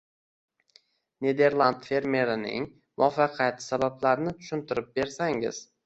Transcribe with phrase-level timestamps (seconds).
[1.25, 2.67] Niderland fermerining
[3.05, 5.67] muvaffaqiyati sabablarini tushuntirib bersangiz.